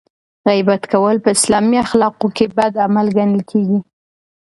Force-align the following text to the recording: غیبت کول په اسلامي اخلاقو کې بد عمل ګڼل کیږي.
غیبت 0.47 0.81
کول 0.93 1.15
په 1.23 1.29
اسلامي 1.35 1.77
اخلاقو 1.85 2.27
کې 2.35 2.45
بد 2.57 2.73
عمل 2.85 3.07
ګڼل 3.17 3.41
کیږي. 3.51 3.79